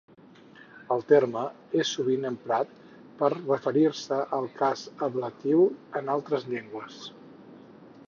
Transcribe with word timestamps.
El 0.95 1.03
terme 1.11 1.43
és 1.83 1.91
sovint 1.97 2.25
emprat 2.31 2.73
per 3.21 3.31
referir-se 3.35 4.19
al 4.41 4.51
cas 4.63 4.89
ablatiu 5.11 5.65
en 6.03 6.15
altres 6.19 6.53
llengües. 6.53 7.03